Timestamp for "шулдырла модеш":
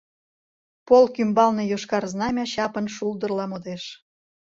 2.95-3.83